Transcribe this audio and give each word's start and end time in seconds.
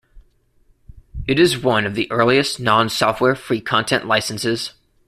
It 1.27 1.39
is 1.39 1.59
one 1.61 1.85
of 1.85 1.93
the 1.93 2.11
earliest 2.11 2.59
non-software 2.59 3.35
free 3.35 3.61
content 3.61 4.07
licenses. 4.07 4.71